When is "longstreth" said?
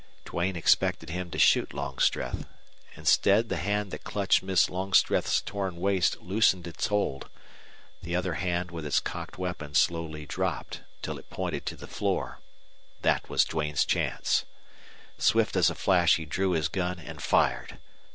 1.75-2.47